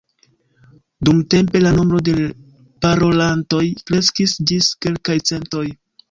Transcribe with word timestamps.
Dumtempe 1.09 1.59
la 1.65 1.73
nombro 1.75 1.99
de 2.07 2.15
parolantoj 2.85 3.59
kreskis 3.91 4.33
ĝis 4.53 4.71
kelkaj 4.87 5.19
centoj. 5.31 5.63